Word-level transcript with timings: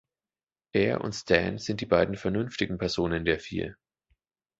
Er 0.73 1.01
und 1.01 1.13
Stan 1.13 1.59
sind 1.59 1.79
die 1.79 1.85
beiden 1.85 2.15
vernünftigen 2.17 2.79
Personen 2.79 3.23
der 3.23 3.39
Vier. 3.39 3.75